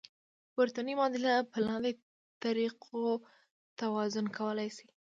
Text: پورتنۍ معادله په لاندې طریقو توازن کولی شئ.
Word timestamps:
پورتنۍ 0.53 0.93
معادله 0.99 1.33
په 1.51 1.57
لاندې 1.67 1.91
طریقو 2.43 3.03
توازن 3.79 4.25
کولی 4.37 4.69
شئ. 4.75 4.87